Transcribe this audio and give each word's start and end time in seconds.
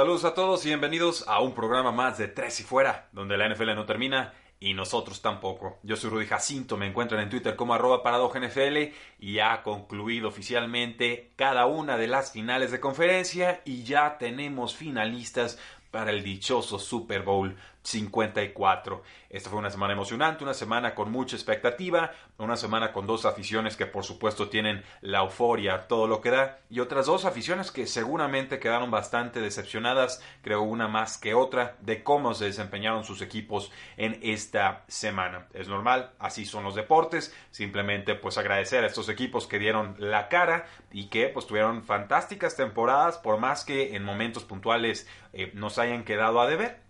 Saludos 0.00 0.24
a 0.24 0.32
todos 0.32 0.64
y 0.64 0.68
bienvenidos 0.68 1.28
a 1.28 1.42
un 1.42 1.52
programa 1.52 1.92
más 1.92 2.16
de 2.16 2.26
Tres 2.26 2.58
y 2.60 2.62
Fuera, 2.62 3.10
donde 3.12 3.36
la 3.36 3.46
NFL 3.46 3.74
no 3.74 3.84
termina 3.84 4.32
y 4.58 4.72
nosotros 4.72 5.20
tampoco. 5.20 5.78
Yo 5.82 5.94
soy 5.94 6.08
Rudy 6.08 6.24
Jacinto, 6.24 6.78
me 6.78 6.86
encuentran 6.86 7.20
en 7.20 7.28
Twitter 7.28 7.54
como 7.54 7.74
arroba 7.74 8.00
NFL 8.02 8.94
y 9.18 9.40
ha 9.40 9.62
concluido 9.62 10.28
oficialmente 10.28 11.32
cada 11.36 11.66
una 11.66 11.98
de 11.98 12.06
las 12.06 12.32
finales 12.32 12.70
de 12.70 12.80
conferencia 12.80 13.60
y 13.66 13.82
ya 13.82 14.16
tenemos 14.16 14.74
finalistas 14.74 15.58
para 15.90 16.12
el 16.12 16.22
dichoso 16.24 16.78
Super 16.78 17.20
Bowl 17.20 17.54
54. 17.82 19.02
Esta 19.30 19.48
fue 19.48 19.58
una 19.58 19.70
semana 19.70 19.92
emocionante, 19.92 20.44
una 20.44 20.54
semana 20.54 20.94
con 20.94 21.10
mucha 21.10 21.36
expectativa, 21.36 22.12
una 22.36 22.56
semana 22.56 22.92
con 22.92 23.06
dos 23.06 23.24
aficiones 23.24 23.76
que 23.76 23.86
por 23.86 24.04
supuesto 24.04 24.48
tienen 24.48 24.82
la 25.00 25.20
euforia, 25.20 25.86
todo 25.88 26.06
lo 26.06 26.20
que 26.20 26.30
da, 26.30 26.58
y 26.68 26.80
otras 26.80 27.06
dos 27.06 27.24
aficiones 27.24 27.70
que 27.70 27.86
seguramente 27.86 28.58
quedaron 28.58 28.90
bastante 28.90 29.40
decepcionadas, 29.40 30.22
creo 30.42 30.62
una 30.62 30.88
más 30.88 31.16
que 31.16 31.34
otra, 31.34 31.76
de 31.80 32.02
cómo 32.02 32.34
se 32.34 32.46
desempeñaron 32.46 33.04
sus 33.04 33.22
equipos 33.22 33.70
en 33.96 34.18
esta 34.22 34.84
semana. 34.88 35.46
Es 35.54 35.68
normal, 35.68 36.12
así 36.18 36.44
son 36.44 36.64
los 36.64 36.74
deportes, 36.74 37.34
simplemente 37.50 38.14
pues 38.14 38.36
agradecer 38.36 38.84
a 38.84 38.88
estos 38.88 39.08
equipos 39.08 39.46
que 39.46 39.58
dieron 39.58 39.94
la 39.98 40.28
cara 40.28 40.66
y 40.92 41.06
que 41.06 41.28
pues 41.28 41.46
tuvieron 41.46 41.84
fantásticas 41.84 42.56
temporadas, 42.56 43.18
por 43.18 43.38
más 43.38 43.64
que 43.64 43.94
en 43.96 44.04
momentos 44.04 44.44
puntuales 44.44 45.08
eh, 45.32 45.50
nos 45.54 45.78
hayan 45.78 46.04
quedado 46.04 46.40
a 46.40 46.46
deber. 46.46 46.89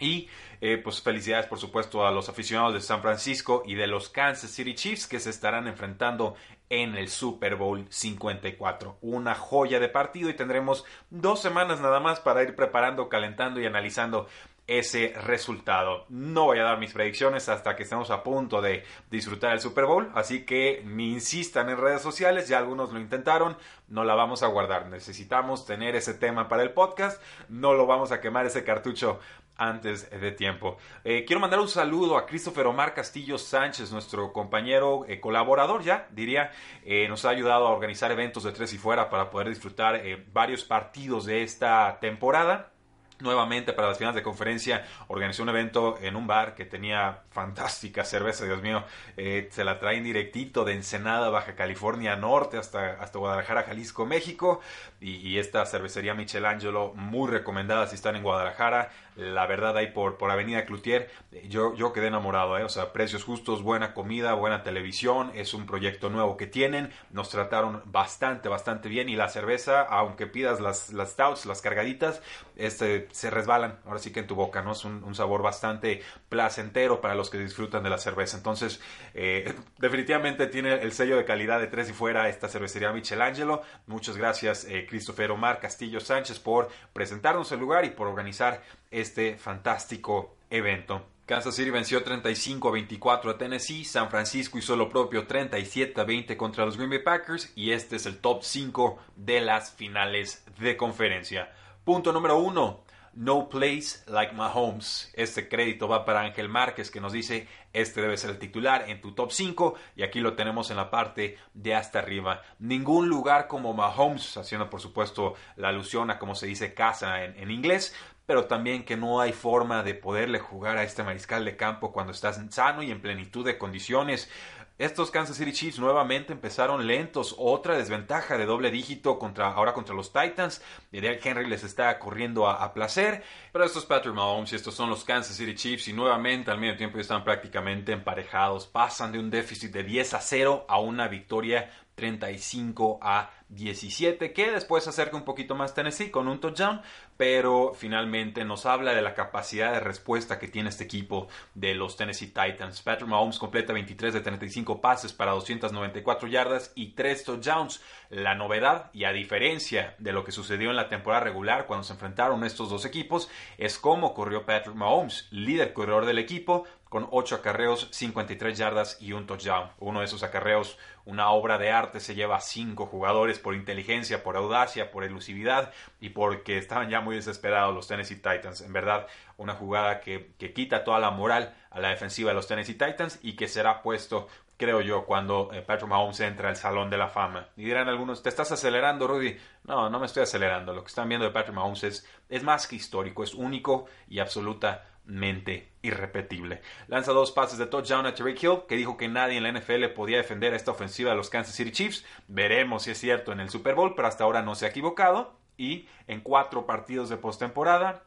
Y 0.00 0.28
eh, 0.60 0.78
pues 0.82 1.00
felicidades 1.00 1.46
por 1.46 1.58
supuesto 1.58 2.06
a 2.06 2.10
los 2.10 2.28
aficionados 2.28 2.74
de 2.74 2.80
San 2.80 3.00
Francisco 3.00 3.62
y 3.64 3.74
de 3.76 3.86
los 3.86 4.08
Kansas 4.08 4.50
City 4.50 4.74
Chiefs 4.74 5.06
que 5.06 5.20
se 5.20 5.30
estarán 5.30 5.68
enfrentando 5.68 6.34
en 6.68 6.96
el 6.96 7.08
Super 7.08 7.56
Bowl 7.56 7.86
54. 7.88 8.98
Una 9.00 9.34
joya 9.34 9.80
de 9.80 9.88
partido 9.88 10.30
y 10.30 10.34
tendremos 10.34 10.84
dos 11.10 11.40
semanas 11.40 11.80
nada 11.80 12.00
más 12.00 12.20
para 12.20 12.42
ir 12.42 12.54
preparando, 12.54 13.08
calentando 13.08 13.60
y 13.60 13.66
analizando 13.66 14.28
ese 14.70 15.12
resultado. 15.24 16.04
No 16.08 16.44
voy 16.44 16.60
a 16.60 16.62
dar 16.62 16.78
mis 16.78 16.92
predicciones 16.92 17.48
hasta 17.48 17.74
que 17.74 17.82
estemos 17.82 18.10
a 18.12 18.22
punto 18.22 18.62
de 18.62 18.84
disfrutar 19.10 19.52
el 19.52 19.60
Super 19.60 19.84
Bowl, 19.84 20.12
así 20.14 20.44
que 20.44 20.82
me 20.86 21.02
insistan 21.02 21.70
en 21.70 21.76
redes 21.76 22.02
sociales, 22.02 22.46
ya 22.46 22.58
algunos 22.58 22.92
lo 22.92 23.00
intentaron, 23.00 23.56
no 23.88 24.04
la 24.04 24.14
vamos 24.14 24.44
a 24.44 24.46
guardar. 24.46 24.86
Necesitamos 24.86 25.66
tener 25.66 25.96
ese 25.96 26.14
tema 26.14 26.46
para 26.46 26.62
el 26.62 26.70
podcast, 26.70 27.20
no 27.48 27.74
lo 27.74 27.86
vamos 27.86 28.12
a 28.12 28.20
quemar 28.20 28.46
ese 28.46 28.62
cartucho 28.62 29.18
antes 29.60 30.10
de 30.10 30.32
tiempo. 30.32 30.78
Eh, 31.04 31.24
quiero 31.26 31.38
mandar 31.38 31.60
un 31.60 31.68
saludo 31.68 32.16
a 32.16 32.24
Christopher 32.24 32.66
Omar 32.66 32.94
Castillo 32.94 33.36
Sánchez, 33.36 33.92
nuestro 33.92 34.32
compañero 34.32 35.04
eh, 35.06 35.20
colaborador 35.20 35.82
ya, 35.82 36.08
diría, 36.10 36.50
eh, 36.82 37.06
nos 37.08 37.26
ha 37.26 37.30
ayudado 37.30 37.66
a 37.68 37.70
organizar 37.70 38.10
eventos 38.10 38.44
de 38.44 38.52
tres 38.52 38.72
y 38.72 38.78
fuera 38.78 39.10
para 39.10 39.30
poder 39.30 39.50
disfrutar 39.50 40.00
varios 40.32 40.64
partidos 40.64 41.26
de 41.26 41.42
esta 41.42 41.98
temporada. 42.00 42.72
Nuevamente 43.20 43.74
para 43.74 43.88
las 43.88 43.98
finales 43.98 44.14
de 44.16 44.22
conferencia 44.22 44.86
organizó 45.08 45.42
un 45.42 45.50
evento 45.50 45.98
en 46.00 46.16
un 46.16 46.26
bar 46.26 46.54
que 46.54 46.64
tenía 46.64 47.24
fantástica 47.28 48.02
cerveza, 48.02 48.46
Dios 48.46 48.62
mío, 48.62 48.82
se 49.14 49.62
la 49.62 49.78
traen 49.78 50.04
directito 50.04 50.64
de 50.64 50.72
Ensenada, 50.72 51.28
Baja 51.28 51.54
California 51.54 52.16
Norte 52.16 52.56
hasta, 52.56 52.94
hasta 52.94 53.18
Guadalajara, 53.18 53.64
Jalisco, 53.64 54.06
México. 54.06 54.62
Y, 55.02 55.36
esta 55.36 55.66
cervecería 55.66 56.14
Michelangelo 56.14 56.94
muy 56.94 57.30
recomendada 57.30 57.86
si 57.86 57.94
están 57.94 58.16
en 58.16 58.22
Guadalajara, 58.22 58.90
la 59.20 59.46
verdad 59.46 59.76
ahí 59.76 59.88
por, 59.88 60.16
por 60.16 60.30
Avenida 60.30 60.64
Cloutier, 60.64 61.10
yo, 61.48 61.74
yo 61.74 61.92
quedé 61.92 62.08
enamorado, 62.08 62.58
eh, 62.58 62.64
o 62.64 62.68
sea, 62.68 62.92
precios 62.92 63.22
justos, 63.22 63.62
buena 63.62 63.92
comida, 63.92 64.32
buena 64.34 64.62
televisión, 64.62 65.30
es 65.34 65.54
un 65.54 65.66
proyecto 65.66 66.08
nuevo 66.08 66.36
que 66.36 66.46
tienen, 66.46 66.90
nos 67.10 67.28
trataron 67.28 67.82
bastante, 67.84 68.48
bastante 68.48 68.88
bien 68.88 69.08
y 69.08 69.16
la 69.16 69.28
cerveza, 69.28 69.82
aunque 69.82 70.26
pidas 70.26 70.60
las, 70.60 70.92
las 70.92 71.10
las 71.44 71.60
cargaditas, 71.60 72.22
este 72.56 73.08
se 73.12 73.28
resbalan, 73.30 73.78
ahora 73.84 73.98
sí 73.98 74.10
que 74.10 74.20
en 74.20 74.26
tu 74.26 74.34
boca, 74.34 74.62
¿no? 74.62 74.72
Es 74.72 74.84
un, 74.84 75.14
sabor 75.14 75.42
bastante 75.42 76.02
placentero 76.28 77.00
para 77.00 77.14
los 77.14 77.28
que 77.28 77.38
disfrutan 77.38 77.82
de 77.82 77.90
la 77.90 77.98
cerveza. 77.98 78.38
Entonces, 78.38 78.80
eh, 79.12 79.54
definitivamente 79.78 80.46
tiene 80.46 80.74
el 80.74 80.92
sello 80.92 81.16
de 81.16 81.24
calidad 81.24 81.60
de 81.60 81.66
tres 81.66 81.90
y 81.90 81.92
fuera 81.92 82.28
esta 82.28 82.48
cervecería 82.48 82.92
Michelangelo. 82.92 83.62
Muchas 83.86 84.16
gracias, 84.16 84.64
eh, 84.64 84.86
Christopher 84.88 85.30
Omar 85.30 85.60
Castillo 85.60 86.00
Sánchez, 86.00 86.38
por 86.38 86.68
presentarnos 86.92 87.52
el 87.52 87.60
lugar 87.60 87.84
y 87.84 87.90
por 87.90 88.06
organizar 88.06 88.62
este 88.90 89.36
fantástico 89.36 90.36
evento. 90.50 91.06
Kansas 91.30 91.54
City 91.54 91.70
venció 91.70 92.02
35 92.02 92.68
a 92.68 92.72
24 92.72 93.30
a 93.30 93.38
Tennessee, 93.38 93.84
San 93.84 94.10
Francisco 94.10 94.58
hizo 94.58 94.74
lo 94.74 94.88
propio 94.88 95.28
37 95.28 96.00
a 96.00 96.02
20 96.02 96.36
contra 96.36 96.64
los 96.64 96.76
Green 96.76 96.90
Bay 96.90 96.98
Packers 97.04 97.52
y 97.54 97.70
este 97.70 97.94
es 97.94 98.06
el 98.06 98.18
top 98.18 98.42
5 98.42 98.98
de 99.14 99.40
las 99.40 99.70
finales 99.70 100.44
de 100.58 100.76
conferencia. 100.76 101.52
Punto 101.84 102.12
número 102.12 102.38
1. 102.38 102.84
No 103.12 103.48
place 103.48 104.04
like 104.06 104.34
Mahomes. 104.34 105.12
Este 105.14 105.48
crédito 105.48 105.88
va 105.88 106.04
para 106.04 106.22
Ángel 106.22 106.48
Márquez 106.48 106.90
que 106.90 107.00
nos 107.00 107.12
dice 107.12 107.46
este 107.72 108.02
debe 108.02 108.16
ser 108.16 108.30
el 108.30 108.38
titular 108.38 108.88
en 108.88 109.00
tu 109.00 109.12
top 109.12 109.30
5 109.30 109.74
y 109.94 110.02
aquí 110.02 110.20
lo 110.20 110.34
tenemos 110.34 110.70
en 110.70 110.76
la 110.76 110.90
parte 110.90 111.38
de 111.54 111.76
hasta 111.76 112.00
arriba. 112.00 112.42
Ningún 112.58 113.08
lugar 113.08 113.46
como 113.46 113.72
Mahomes, 113.72 114.36
haciendo 114.36 114.68
por 114.68 114.80
supuesto 114.80 115.34
la 115.56 115.68
alusión 115.68 116.10
a 116.10 116.18
cómo 116.18 116.34
se 116.34 116.46
dice 116.46 116.74
casa 116.74 117.24
en, 117.24 117.36
en 117.36 117.50
inglés, 117.52 117.94
pero 118.30 118.44
también 118.44 118.84
que 118.84 118.96
no 118.96 119.20
hay 119.20 119.32
forma 119.32 119.82
de 119.82 119.92
poderle 119.92 120.38
jugar 120.38 120.78
a 120.78 120.84
este 120.84 121.02
mariscal 121.02 121.44
de 121.44 121.56
campo 121.56 121.90
cuando 121.90 122.12
estás 122.12 122.40
sano 122.50 122.80
y 122.80 122.92
en 122.92 123.02
plenitud 123.02 123.44
de 123.44 123.58
condiciones. 123.58 124.30
Estos 124.78 125.10
Kansas 125.10 125.36
City 125.36 125.52
Chiefs 125.52 125.80
nuevamente 125.80 126.32
empezaron 126.32 126.86
lentos, 126.86 127.34
otra 127.38 127.76
desventaja 127.76 128.38
de 128.38 128.46
doble 128.46 128.70
dígito 128.70 129.18
contra, 129.18 129.50
ahora 129.50 129.72
contra 129.72 129.96
los 129.96 130.12
Titans. 130.12 130.62
Derrick 130.92 131.26
Henry 131.26 131.48
les 131.48 131.64
está 131.64 131.98
corriendo 131.98 132.48
a, 132.48 132.72
placer, 132.72 133.24
pero 133.50 133.64
estos 133.64 133.84
Patrick 133.84 134.14
Mahomes 134.14 134.52
y 134.52 134.54
estos 134.54 134.74
son 134.74 134.90
los 134.90 135.02
Kansas 135.02 135.34
City 135.34 135.56
Chiefs 135.56 135.88
y 135.88 135.92
nuevamente 135.92 136.52
al 136.52 136.60
medio 136.60 136.76
tiempo 136.76 137.00
están 137.00 137.24
prácticamente 137.24 137.90
emparejados. 137.90 138.68
Pasan 138.68 139.10
de 139.10 139.18
un 139.18 139.28
déficit 139.28 139.72
de 139.72 139.82
10 139.82 140.14
a 140.14 140.20
0 140.20 140.66
a 140.68 140.78
una 140.78 141.08
victoria 141.08 141.68
35 141.94 142.98
a 143.02 143.30
17, 143.50 144.32
que 144.32 144.52
después 144.52 144.86
acerca 144.86 145.16
un 145.16 145.24
poquito 145.24 145.54
más 145.54 145.74
Tennessee 145.74 146.10
con 146.10 146.28
un 146.28 146.40
touchdown, 146.40 146.80
pero 147.16 147.72
finalmente 147.74 148.44
nos 148.44 148.64
habla 148.64 148.94
de 148.94 149.02
la 149.02 149.14
capacidad 149.14 149.72
de 149.72 149.80
respuesta 149.80 150.38
que 150.38 150.48
tiene 150.48 150.68
este 150.68 150.84
equipo 150.84 151.28
de 151.54 151.74
los 151.74 151.96
Tennessee 151.96 152.28
Titans. 152.28 152.80
Patrick 152.80 153.08
Mahomes 153.08 153.38
completa 153.38 153.72
23 153.72 154.14
de 154.14 154.20
35 154.20 154.80
pases 154.80 155.12
para 155.12 155.32
294 155.32 156.28
yardas 156.28 156.72
y 156.74 156.92
3 156.92 157.24
touchdowns. 157.24 157.82
La 158.08 158.34
novedad, 158.34 158.90
y 158.92 159.04
a 159.04 159.12
diferencia 159.12 159.94
de 159.98 160.12
lo 160.12 160.24
que 160.24 160.32
sucedió 160.32 160.70
en 160.70 160.76
la 160.76 160.88
temporada 160.88 161.24
regular 161.24 161.66
cuando 161.66 161.84
se 161.84 161.92
enfrentaron 161.92 162.44
estos 162.44 162.70
dos 162.70 162.84
equipos, 162.84 163.28
es 163.58 163.78
cómo 163.78 164.14
corrió 164.14 164.46
Patrick 164.46 164.76
Mahomes, 164.76 165.28
líder 165.30 165.72
corredor 165.72 166.06
del 166.06 166.18
equipo, 166.18 166.66
con 166.90 167.06
8 167.12 167.36
acarreos, 167.36 167.88
53 167.92 168.58
yardas 168.58 168.96
y 169.00 169.12
un 169.12 169.24
touchdown. 169.24 169.70
Uno 169.78 170.00
de 170.00 170.06
esos 170.06 170.24
acarreos, 170.24 170.76
una 171.04 171.30
obra 171.30 171.56
de 171.56 171.70
arte, 171.70 172.00
se 172.00 172.16
lleva 172.16 172.36
a 172.36 172.40
5 172.40 172.84
jugadores 172.86 173.38
por 173.38 173.54
inteligencia, 173.54 174.24
por 174.24 174.36
audacia, 174.36 174.90
por 174.90 175.04
elusividad 175.04 175.72
y 176.00 176.08
porque 176.08 176.58
estaban 176.58 176.90
ya 176.90 177.00
muy 177.00 177.14
desesperados 177.14 177.72
los 177.72 177.86
Tennessee 177.86 178.16
Titans. 178.16 178.60
En 178.60 178.72
verdad, 178.72 179.06
una 179.36 179.54
jugada 179.54 180.00
que, 180.00 180.32
quita 180.52 180.82
toda 180.82 180.98
la 180.98 181.12
moral 181.12 181.54
a 181.70 181.78
la 181.78 181.90
defensiva 181.90 182.30
de 182.30 182.34
los 182.34 182.48
Tennessee 182.48 182.74
Titans 182.74 183.20
y 183.22 183.36
que 183.36 183.46
será 183.46 183.82
puesto 183.82 184.26
creo 184.56 184.82
yo, 184.82 185.06
cuando 185.06 185.48
eh, 185.54 185.62
Patrick 185.62 185.88
Mahomes 185.88 186.20
entra 186.20 186.50
al 186.50 186.56
Salón 186.56 186.90
de 186.90 186.98
la 186.98 187.08
Fama. 187.08 187.48
Y 187.56 187.64
dirán 187.64 187.88
algunos, 187.88 188.22
¿te 188.22 188.28
estás 188.28 188.52
acelerando, 188.52 189.06
Rudy? 189.06 189.34
No, 189.64 189.88
no 189.88 189.98
me 189.98 190.04
estoy 190.04 190.24
acelerando. 190.24 190.74
Lo 190.74 190.82
que 190.82 190.88
están 190.88 191.08
viendo 191.08 191.24
de 191.24 191.32
Patrick 191.32 191.54
Mahomes 191.54 191.82
es, 191.84 192.06
es 192.28 192.42
más 192.42 192.66
que 192.66 192.76
histórico, 192.76 193.24
es 193.24 193.32
único 193.32 193.86
y 194.10 194.18
absoluta 194.18 194.84
mente 195.10 195.72
irrepetible. 195.82 196.62
Lanza 196.88 197.12
dos 197.12 197.32
pases 197.32 197.58
de 197.58 197.66
touchdown 197.66 198.06
a 198.06 198.14
Terry 198.14 198.36
Hill, 198.40 198.62
que 198.68 198.76
dijo 198.76 198.96
que 198.96 199.08
nadie 199.08 199.38
en 199.38 199.42
la 199.42 199.52
NFL 199.52 199.86
podía 199.94 200.18
defender 200.18 200.54
esta 200.54 200.70
ofensiva 200.70 201.10
de 201.10 201.16
los 201.16 201.30
Kansas 201.30 201.54
City 201.54 201.72
Chiefs. 201.72 202.04
Veremos 202.28 202.84
si 202.84 202.92
es 202.92 202.98
cierto 202.98 203.32
en 203.32 203.40
el 203.40 203.50
Super 203.50 203.74
Bowl, 203.74 203.94
pero 203.94 204.08
hasta 204.08 204.24
ahora 204.24 204.42
no 204.42 204.54
se 204.54 204.66
ha 204.66 204.70
equivocado. 204.70 205.38
Y 205.56 205.88
en 206.06 206.20
cuatro 206.20 206.64
partidos 206.66 207.08
de 207.10 207.16
postemporada, 207.16 208.04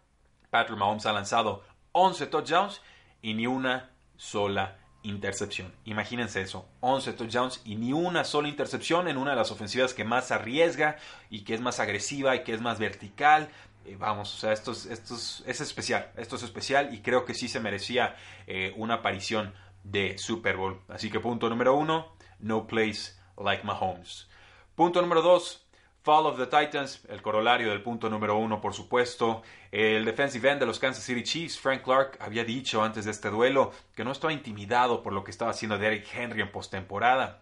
Patrick 0.50 0.80
Mahomes 0.80 1.06
ha 1.06 1.14
lanzado 1.14 1.64
11 1.92 2.28
touchdowns 2.28 2.82
y 3.22 3.34
ni 3.34 3.46
una 3.48 3.92
sola 4.18 4.80
intercepción. 5.04 5.72
Imagínense 5.86 6.42
eso, 6.42 6.68
11 6.80 7.14
touchdowns 7.14 7.62
y 7.66 7.76
ni 7.76 7.94
una 7.94 8.24
sola 8.24 8.48
intercepción 8.48 9.08
en 9.08 9.18
una 9.18 9.32
de 9.32 9.38
las 9.38 9.52
ofensivas 9.52 9.94
que 9.94 10.06
más 10.06 10.32
arriesga 10.32 10.98
y 11.30 11.42
que 11.42 11.54
es 11.54 11.62
más 11.62 11.80
agresiva 11.80 12.36
y 12.36 12.44
que 12.44 12.54
es 12.54 12.62
más 12.62 12.80
vertical. 12.80 13.50
Eh, 13.86 13.96
vamos, 13.98 14.34
o 14.34 14.38
sea, 14.38 14.54
esto 14.54 14.72
es, 14.72 14.86
esto 14.86 15.16
es, 15.16 15.62
especial, 15.62 16.12
esto 16.16 16.36
es 16.36 16.44
especial 16.44 16.94
y 16.94 17.02
creo 17.02 17.26
que 17.26 17.34
sí 17.34 17.48
se 17.48 17.60
merecía 17.60 18.16
eh, 18.48 18.74
una 18.78 18.96
aparición 18.96 19.54
de 19.84 20.18
Super 20.18 20.58
Bowl. 20.58 20.82
Así 20.88 21.10
que 21.10 21.20
punto 21.20 21.50
número 21.50 21.76
uno, 21.76 22.16
no 22.40 22.66
place 22.68 23.14
like 23.38 23.64
Mahomes. 23.64 24.30
Punto 24.76 25.02
número 25.02 25.22
dos, 25.22 25.66
Fall 26.04 26.26
of 26.26 26.38
the 26.38 26.48
Titans, 26.48 27.02
el 27.08 27.22
corolario 27.22 27.70
del 27.70 27.82
punto 27.82 28.10
número 28.10 28.38
uno, 28.38 28.60
por 28.60 28.74
supuesto. 28.74 29.42
El 29.72 30.04
defensive 30.04 30.52
end 30.52 30.60
de 30.60 30.66
los 30.66 30.78
Kansas 30.78 31.04
City 31.04 31.24
Chiefs, 31.24 31.58
Frank 31.58 31.82
Clark, 31.82 32.18
había 32.20 32.44
dicho 32.44 32.84
antes 32.84 33.06
de 33.06 33.12
este 33.12 33.30
duelo 33.30 33.72
que 33.96 34.04
no 34.04 34.12
estaba 34.12 34.34
intimidado 34.34 35.02
por 35.02 35.14
lo 35.14 35.24
que 35.24 35.32
estaba 35.32 35.52
haciendo 35.52 35.78
Derrick 35.78 36.06
Henry 36.14 36.42
en 36.42 36.52
postemporada. 36.52 37.42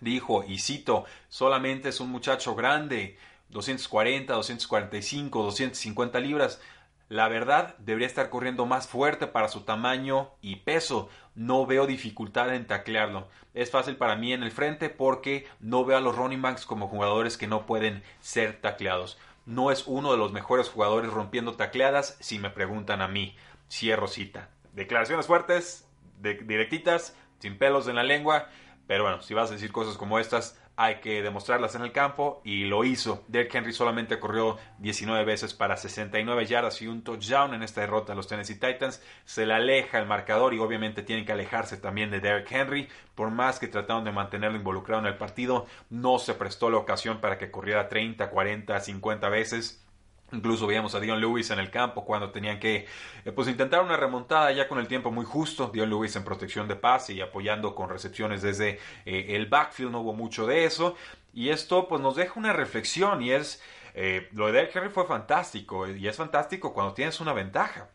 Dijo, 0.00 0.42
y 0.44 0.58
cito, 0.58 1.04
solamente 1.28 1.90
es 1.90 2.00
un 2.00 2.10
muchacho 2.10 2.56
grande, 2.56 3.16
240, 3.50 4.32
245, 4.32 5.42
250 5.42 6.20
libras. 6.20 6.60
La 7.08 7.28
verdad, 7.28 7.74
debería 7.78 8.06
estar 8.06 8.30
corriendo 8.30 8.66
más 8.66 8.86
fuerte 8.86 9.26
para 9.26 9.48
su 9.48 9.62
tamaño 9.62 10.30
y 10.40 10.56
peso. 10.56 11.08
No 11.34 11.66
veo 11.66 11.88
dificultad 11.88 12.54
en 12.54 12.68
taclearlo. 12.68 13.26
Es 13.52 13.72
fácil 13.72 13.96
para 13.96 14.14
mí 14.14 14.32
en 14.32 14.44
el 14.44 14.52
frente 14.52 14.90
porque 14.90 15.46
no 15.58 15.84
veo 15.84 15.98
a 15.98 16.00
los 16.00 16.14
running 16.14 16.40
backs 16.40 16.64
como 16.64 16.86
jugadores 16.86 17.36
que 17.36 17.48
no 17.48 17.66
pueden 17.66 18.04
ser 18.20 18.60
tacleados. 18.60 19.18
No 19.44 19.72
es 19.72 19.88
uno 19.88 20.12
de 20.12 20.18
los 20.18 20.30
mejores 20.30 20.68
jugadores 20.68 21.10
rompiendo 21.10 21.56
tacleadas 21.56 22.16
si 22.20 22.38
me 22.38 22.50
preguntan 22.50 23.02
a 23.02 23.08
mí. 23.08 23.34
Cierro 23.68 24.06
cita. 24.06 24.50
Declaraciones 24.72 25.26
fuertes, 25.26 25.88
directitas, 26.20 27.16
sin 27.40 27.58
pelos 27.58 27.88
en 27.88 27.96
la 27.96 28.04
lengua. 28.04 28.48
Pero 28.86 29.02
bueno, 29.02 29.20
si 29.20 29.34
vas 29.34 29.50
a 29.50 29.54
decir 29.54 29.72
cosas 29.72 29.96
como 29.96 30.20
estas, 30.20 30.60
hay 30.82 30.94
que 31.00 31.20
demostrarlas 31.20 31.74
en 31.74 31.82
el 31.82 31.92
campo 31.92 32.40
y 32.42 32.64
lo 32.64 32.84
hizo. 32.84 33.22
Derrick 33.28 33.54
Henry 33.54 33.74
solamente 33.74 34.18
corrió 34.18 34.56
19 34.78 35.26
veces 35.26 35.52
para 35.52 35.76
69 35.76 36.46
yardas 36.46 36.80
y 36.80 36.86
un 36.86 37.04
touchdown 37.04 37.52
en 37.52 37.62
esta 37.62 37.82
derrota 37.82 38.14
a 38.14 38.16
los 38.16 38.26
Tennessee 38.26 38.54
Titans. 38.54 39.02
Se 39.26 39.44
le 39.44 39.52
aleja 39.52 39.98
el 39.98 40.06
marcador 40.06 40.54
y 40.54 40.58
obviamente 40.58 41.02
tienen 41.02 41.26
que 41.26 41.32
alejarse 41.32 41.76
también 41.76 42.10
de 42.10 42.20
Derrick 42.20 42.50
Henry. 42.50 42.88
Por 43.14 43.30
más 43.30 43.58
que 43.58 43.68
trataron 43.68 44.04
de 44.04 44.12
mantenerlo 44.12 44.56
involucrado 44.56 45.02
en 45.02 45.08
el 45.08 45.18
partido, 45.18 45.66
no 45.90 46.18
se 46.18 46.32
prestó 46.32 46.70
la 46.70 46.78
ocasión 46.78 47.20
para 47.20 47.36
que 47.36 47.50
corriera 47.50 47.90
30, 47.90 48.30
40, 48.30 48.80
50 48.80 49.28
veces. 49.28 49.84
Incluso 50.32 50.66
veíamos 50.66 50.94
a 50.94 51.00
Dion 51.00 51.20
Lewis 51.20 51.50
en 51.50 51.58
el 51.58 51.70
campo 51.70 52.04
cuando 52.04 52.30
tenían 52.30 52.60
que 52.60 52.86
eh, 53.24 53.32
pues 53.32 53.48
intentar 53.48 53.82
una 53.82 53.96
remontada 53.96 54.52
ya 54.52 54.68
con 54.68 54.78
el 54.78 54.86
tiempo 54.86 55.10
muy 55.10 55.24
justo. 55.24 55.70
Dion 55.72 55.90
Lewis 55.90 56.14
en 56.16 56.24
protección 56.24 56.68
de 56.68 56.76
pase 56.76 57.14
y 57.14 57.20
apoyando 57.20 57.74
con 57.74 57.88
recepciones 57.88 58.42
desde 58.42 58.78
eh, 59.04 59.26
el 59.30 59.46
backfield. 59.46 59.90
No 59.90 60.00
hubo 60.00 60.12
mucho 60.12 60.46
de 60.46 60.64
eso. 60.64 60.94
Y 61.32 61.48
esto 61.48 61.88
pues 61.88 62.00
nos 62.00 62.16
deja 62.16 62.34
una 62.38 62.52
reflexión 62.52 63.22
y 63.22 63.32
es 63.32 63.62
eh, 63.94 64.28
lo 64.32 64.50
de 64.50 64.70
Henry 64.72 64.90
fue 64.90 65.06
fantástico 65.06 65.88
y 65.88 66.06
es 66.06 66.16
fantástico 66.16 66.72
cuando 66.72 66.94
tienes 66.94 67.20
una 67.20 67.32
ventaja. 67.32 67.88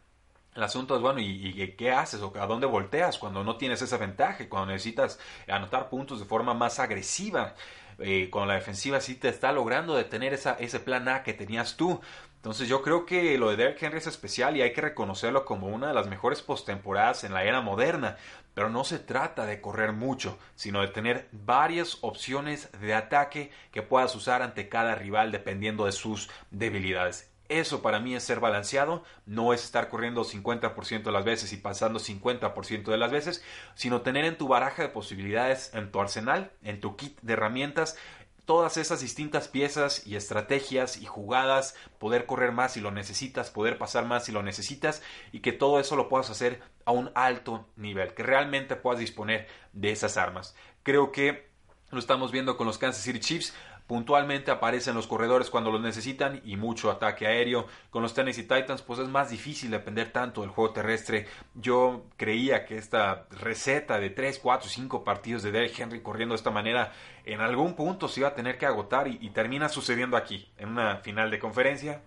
El 0.53 0.63
asunto 0.63 0.95
es, 0.95 1.01
bueno, 1.01 1.19
¿y, 1.19 1.25
¿y, 1.25 1.67
qué 1.75 1.91
haces 1.91 2.21
o 2.21 2.31
a 2.39 2.47
dónde 2.47 2.65
volteas 2.65 3.17
cuando 3.17 3.43
no 3.43 3.57
tienes 3.57 3.81
esa 3.81 3.97
ventaja, 3.97 4.47
cuando 4.47 4.71
necesitas 4.71 5.19
anotar 5.49 5.89
puntos 5.89 6.19
de 6.19 6.25
forma 6.25 6.53
más 6.53 6.79
agresiva? 6.79 7.55
Eh, 7.99 8.29
con 8.29 8.47
la 8.47 8.55
defensiva 8.55 8.99
sí 9.01 9.15
te 9.15 9.29
está 9.29 9.51
logrando 9.51 9.95
detener 9.95 10.33
ese 10.33 10.79
plan 10.79 11.07
A 11.07 11.23
que 11.23 11.33
tenías 11.33 11.77
tú. 11.77 12.01
Entonces 12.35 12.67
yo 12.67 12.81
creo 12.81 13.05
que 13.05 13.37
lo 13.37 13.49
de 13.49 13.55
Derrick 13.55 13.81
Henry 13.81 13.97
es 13.97 14.07
especial 14.07 14.55
y 14.55 14.61
hay 14.61 14.71
que 14.71 14.81
reconocerlo 14.81 15.45
como 15.45 15.67
una 15.67 15.87
de 15.87 15.93
las 15.95 16.07
mejores 16.07 16.41
postemporadas 16.43 17.23
en 17.23 17.33
la 17.33 17.43
era 17.43 17.61
moderna. 17.61 18.17
Pero 18.53 18.69
no 18.69 18.83
se 18.83 18.99
trata 18.99 19.45
de 19.45 19.61
correr 19.61 19.93
mucho, 19.93 20.37
sino 20.55 20.81
de 20.81 20.87
tener 20.87 21.27
varias 21.31 21.97
opciones 22.01 22.69
de 22.79 22.93
ataque 22.93 23.51
que 23.71 23.81
puedas 23.81 24.15
usar 24.15 24.41
ante 24.43 24.69
cada 24.69 24.95
rival 24.95 25.31
dependiendo 25.31 25.85
de 25.85 25.91
sus 25.91 26.29
debilidades. 26.51 27.34
Eso 27.47 27.81
para 27.81 27.99
mí 27.99 28.15
es 28.15 28.23
ser 28.23 28.39
balanceado, 28.39 29.03
no 29.25 29.53
es 29.53 29.63
estar 29.63 29.89
corriendo 29.89 30.23
50% 30.23 31.03
de 31.03 31.11
las 31.11 31.25
veces 31.25 31.53
y 31.53 31.57
pasando 31.57 31.99
50% 31.99 32.85
de 32.85 32.97
las 32.97 33.11
veces, 33.11 33.43
sino 33.75 34.01
tener 34.01 34.25
en 34.25 34.37
tu 34.37 34.47
baraja 34.47 34.81
de 34.81 34.89
posibilidades, 34.89 35.73
en 35.73 35.91
tu 35.91 36.01
arsenal, 36.01 36.51
en 36.63 36.79
tu 36.79 36.95
kit 36.95 37.19
de 37.21 37.33
herramientas, 37.33 37.97
todas 38.45 38.77
esas 38.77 39.01
distintas 39.01 39.47
piezas 39.47 40.05
y 40.07 40.15
estrategias 40.15 40.97
y 40.97 41.05
jugadas, 41.05 41.75
poder 41.99 42.25
correr 42.25 42.51
más 42.51 42.73
si 42.73 42.81
lo 42.81 42.91
necesitas, 42.91 43.49
poder 43.49 43.77
pasar 43.77 44.05
más 44.05 44.25
si 44.25 44.31
lo 44.31 44.43
necesitas 44.43 45.01
y 45.31 45.39
que 45.39 45.51
todo 45.51 45.79
eso 45.79 45.95
lo 45.95 46.09
puedas 46.09 46.29
hacer 46.29 46.61
a 46.85 46.91
un 46.91 47.11
alto 47.15 47.67
nivel, 47.75 48.13
que 48.13 48.23
realmente 48.23 48.75
puedas 48.75 48.99
disponer 48.99 49.47
de 49.73 49.91
esas 49.91 50.17
armas. 50.17 50.55
Creo 50.83 51.11
que 51.11 51.49
lo 51.95 51.99
estamos 51.99 52.31
viendo 52.31 52.57
con 52.57 52.67
los 52.67 52.77
Kansas 52.77 53.03
City 53.03 53.19
Chiefs. 53.19 53.55
Puntualmente 53.87 54.51
aparecen 54.51 54.95
los 54.95 55.07
corredores 55.07 55.49
cuando 55.49 55.71
los 55.71 55.81
necesitan 55.81 56.41
y 56.43 56.57
mucho 56.57 56.91
ataque 56.91 57.25
aéreo. 57.25 57.67
Con 57.89 58.01
los 58.03 58.13
Tennessee 58.13 58.43
Titans 58.43 58.81
pues 58.81 58.99
es 58.99 59.07
más 59.07 59.29
difícil 59.29 59.71
depender 59.71 60.11
tanto 60.11 60.41
del 60.41 60.49
juego 60.49 60.73
terrestre. 60.73 61.27
Yo 61.53 62.05
creía 62.17 62.65
que 62.65 62.77
esta 62.77 63.25
receta 63.31 63.99
de 63.99 64.09
3, 64.09 64.39
4, 64.39 64.69
5 64.69 65.03
partidos 65.03 65.43
de 65.43 65.51
Derrick 65.51 65.79
Henry 65.79 66.01
corriendo 66.01 66.33
de 66.33 66.37
esta 66.37 66.51
manera 66.51 66.91
en 67.25 67.41
algún 67.41 67.75
punto 67.75 68.07
se 68.07 68.19
iba 68.19 68.29
a 68.29 68.35
tener 68.35 68.57
que 68.57 68.65
agotar 68.65 69.07
y, 69.07 69.17
y 69.21 69.29
termina 69.29 69.69
sucediendo 69.69 70.17
aquí, 70.17 70.51
en 70.57 70.69
una 70.69 70.97
final 70.97 71.31
de 71.31 71.39
conferencia 71.39 72.01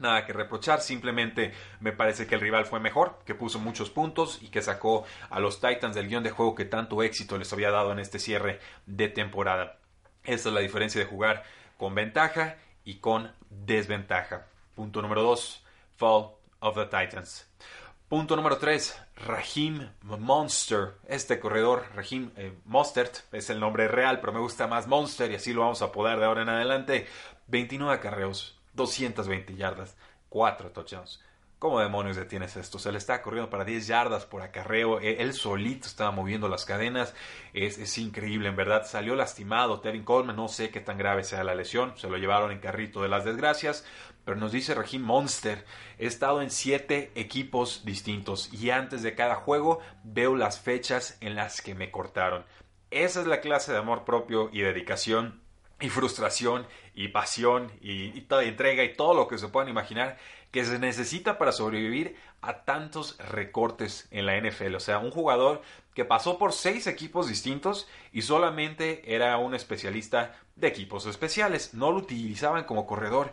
nada 0.00 0.24
que 0.26 0.32
reprochar, 0.32 0.80
simplemente 0.80 1.52
me 1.80 1.92
parece 1.92 2.26
que 2.26 2.34
el 2.34 2.40
rival 2.40 2.66
fue 2.66 2.80
mejor, 2.80 3.18
que 3.24 3.34
puso 3.34 3.58
muchos 3.58 3.90
puntos 3.90 4.38
y 4.42 4.48
que 4.48 4.62
sacó 4.62 5.04
a 5.28 5.40
los 5.40 5.60
Titans 5.60 5.94
del 5.94 6.08
guion 6.08 6.22
de 6.22 6.30
juego 6.30 6.54
que 6.54 6.64
tanto 6.64 7.02
éxito 7.02 7.38
les 7.38 7.52
había 7.52 7.70
dado 7.70 7.92
en 7.92 7.98
este 7.98 8.18
cierre 8.18 8.60
de 8.86 9.08
temporada. 9.08 9.78
Esta 10.24 10.48
es 10.48 10.54
la 10.54 10.60
diferencia 10.60 11.00
de 11.00 11.06
jugar 11.06 11.44
con 11.76 11.94
ventaja 11.94 12.56
y 12.84 12.96
con 12.96 13.32
desventaja. 13.48 14.46
Punto 14.74 15.02
número 15.02 15.22
2, 15.22 15.64
Fall 15.96 16.30
of 16.60 16.74
the 16.74 16.86
Titans. 16.86 17.46
Punto 18.10 18.34
número 18.34 18.58
3, 18.58 19.02
Rahim 19.24 19.88
Monster. 20.02 20.94
Este 21.06 21.38
corredor, 21.38 21.84
Rahim 21.94 22.32
eh, 22.36 22.52
Monstert, 22.64 23.32
es 23.32 23.50
el 23.50 23.60
nombre 23.60 23.86
real, 23.86 24.18
pero 24.18 24.32
me 24.32 24.40
gusta 24.40 24.66
más 24.66 24.88
Monster 24.88 25.30
y 25.30 25.36
así 25.36 25.52
lo 25.52 25.60
vamos 25.60 25.80
a 25.80 25.92
poder 25.92 26.18
de 26.18 26.24
ahora 26.24 26.42
en 26.42 26.48
adelante. 26.48 27.06
29 27.46 27.94
acarreos, 27.94 28.59
220 28.80 29.54
yardas, 29.56 29.96
4 30.30 30.70
touchdowns. 30.70 31.20
¿Cómo 31.60 31.80
demonios 31.80 32.16
detienes 32.16 32.56
esto? 32.56 32.78
Se 32.78 32.90
le 32.90 32.96
está 32.96 33.20
corriendo 33.20 33.50
para 33.50 33.66
10 33.66 33.86
yardas 33.86 34.24
por 34.24 34.40
acarreo. 34.40 34.98
E, 34.98 35.20
él 35.20 35.34
solito 35.34 35.86
estaba 35.86 36.10
moviendo 36.10 36.48
las 36.48 36.64
cadenas. 36.64 37.14
Es, 37.52 37.98
increíble, 37.98 38.48
en 38.48 38.56
verdad. 38.56 38.86
Salió 38.86 39.14
lastimado 39.14 39.80
Tevin 39.80 40.02
Coleman. 40.02 40.36
No 40.36 40.48
sé 40.48 40.70
qué 40.70 40.80
tan 40.80 40.96
grave 40.96 41.22
sea 41.22 41.44
la 41.44 41.54
lesión. 41.54 41.92
Se 41.98 42.08
lo 42.08 42.16
llevaron 42.16 42.50
en 42.50 42.60
carrito 42.60 43.02
de 43.02 43.10
las 43.10 43.26
desgracias. 43.26 43.84
Pero 44.24 44.38
nos 44.38 44.52
dice 44.52 44.74
Regime 44.74 45.04
Monster. 45.04 45.66
He 45.98 46.06
estado 46.06 46.40
en 46.40 46.50
7 46.50 47.12
equipos 47.14 47.84
distintos. 47.84 48.50
Y 48.54 48.70
antes 48.70 49.02
de 49.02 49.14
cada 49.14 49.34
juego 49.34 49.80
veo 50.02 50.36
las 50.36 50.60
fechas 50.60 51.18
en 51.20 51.34
las 51.34 51.60
que 51.60 51.74
me 51.74 51.90
cortaron. 51.90 52.46
Esa 52.90 53.20
es 53.20 53.26
la 53.26 53.42
clase 53.42 53.72
de 53.72 53.78
amor 53.78 54.06
propio 54.06 54.48
y 54.50 54.62
dedicación 54.62 55.42
y 55.80 55.88
frustración 55.88 56.66
y 56.94 57.08
pasión 57.08 57.72
y, 57.80 58.20
toda 58.22 58.44
entrega 58.44 58.84
y 58.84 58.94
todo 58.94 59.14
lo 59.14 59.28
que 59.28 59.38
se 59.38 59.48
puedan 59.48 59.68
imaginar 59.68 60.18
que 60.50 60.64
se 60.64 60.78
necesita 60.78 61.38
para 61.38 61.52
sobrevivir 61.52 62.16
a 62.42 62.64
tantos 62.64 63.16
recortes 63.18 64.08
en 64.10 64.26
la 64.26 64.38
NFL. 64.38 64.74
O 64.74 64.80
sea, 64.80 64.98
un 64.98 65.10
jugador 65.10 65.62
que 65.94 66.04
pasó 66.04 66.38
por 66.38 66.52
seis 66.52 66.86
equipos 66.86 67.28
distintos 67.28 67.88
y 68.12 68.22
solamente 68.22 69.14
era 69.14 69.36
un 69.38 69.54
especialista 69.54 70.34
de 70.56 70.68
equipos 70.68 71.06
especiales. 71.06 71.74
No 71.74 71.92
lo 71.92 71.98
utilizaban 71.98 72.64
como 72.64 72.86
corredor. 72.86 73.32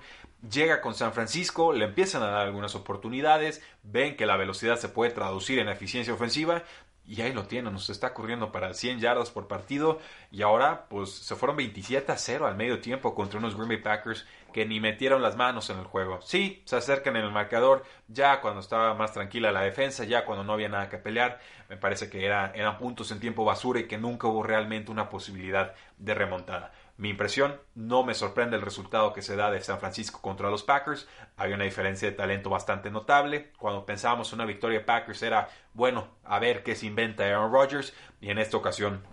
Llega 0.51 0.81
con 0.81 0.93
San 0.93 1.13
Francisco, 1.13 1.73
le 1.73 1.85
empiezan 1.85 2.21
a 2.21 2.27
dar 2.27 2.45
algunas 2.45 2.75
oportunidades, 2.75 3.63
ven 3.81 4.15
que 4.15 4.27
la 4.27 4.37
velocidad 4.37 4.77
se 4.77 4.89
puede 4.89 5.11
traducir 5.11 5.57
en 5.57 5.69
eficiencia 5.69 6.13
ofensiva 6.13 6.63
y 7.07 7.21
ahí 7.21 7.31
lo 7.31 7.45
tienen, 7.45 7.73
nos 7.73 7.89
está 7.89 8.13
corriendo 8.13 8.51
para 8.51 8.73
100 8.73 8.99
yardas 8.99 9.31
por 9.31 9.47
partido 9.47 9.99
y 10.29 10.41
ahora 10.41 10.87
pues 10.89 11.09
se 11.11 11.35
fueron 11.35 11.55
27 11.55 12.11
a 12.11 12.17
0 12.17 12.47
al 12.47 12.55
medio 12.55 12.81
tiempo 12.81 13.15
contra 13.15 13.39
unos 13.39 13.55
Green 13.55 13.69
Bay 13.69 13.77
Packers 13.77 14.25
que 14.51 14.65
ni 14.65 14.79
metieron 14.79 15.21
las 15.21 15.37
manos 15.37 15.69
en 15.69 15.77
el 15.79 15.85
juego. 15.85 16.21
Sí, 16.21 16.61
se 16.65 16.75
acercan 16.75 17.15
en 17.15 17.23
el 17.23 17.31
marcador 17.31 17.85
ya 18.07 18.41
cuando 18.41 18.59
estaba 18.59 18.93
más 18.93 19.13
tranquila 19.13 19.51
la 19.51 19.61
defensa, 19.61 20.03
ya 20.03 20.25
cuando 20.25 20.43
no 20.43 20.53
había 20.53 20.69
nada 20.69 20.89
que 20.89 20.97
pelear. 20.97 21.39
Me 21.69 21.77
parece 21.77 22.09
que 22.09 22.25
era, 22.25 22.51
eran 22.55 22.77
puntos 22.77 23.11
en 23.11 23.19
tiempo 23.19 23.45
basura 23.45 23.79
y 23.79 23.87
que 23.87 23.97
nunca 23.97 24.27
hubo 24.27 24.43
realmente 24.43 24.91
una 24.91 25.09
posibilidad 25.09 25.73
de 25.97 26.13
remontada. 26.13 26.71
Mi 26.97 27.09
impresión, 27.09 27.61
no 27.75 28.03
me 28.03 28.15
sorprende 28.15 28.55
el 28.55 28.63
resultado 28.63 29.13
que 29.13 29.21
se 29.21 29.35
da 29.35 29.51
de 29.51 29.61
San 29.61 29.79
Francisco 29.79 30.19
contra 30.19 30.49
los 30.49 30.63
Packers. 30.63 31.07
Hay 31.37 31.53
una 31.53 31.63
diferencia 31.63 32.09
de 32.09 32.15
talento 32.15 32.49
bastante 32.49 32.89
notable. 32.89 33.51
Cuando 33.59 33.85
pensábamos 33.85 34.33
una 34.33 34.45
victoria 34.45 34.79
de 34.79 34.85
Packers 34.85 35.21
era, 35.21 35.47
bueno, 35.73 36.07
a 36.23 36.39
ver 36.39 36.63
qué 36.63 36.75
se 36.75 36.87
inventa 36.87 37.23
Aaron 37.23 37.51
Rodgers. 37.51 37.93
Y 38.19 38.31
en 38.31 38.39
esta 38.39 38.57
ocasión 38.57 39.03